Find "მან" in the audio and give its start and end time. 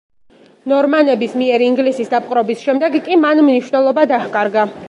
3.27-3.47